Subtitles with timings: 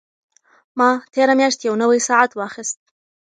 [0.77, 2.79] ما تېره میاشت یو نوی ساعت واخیست.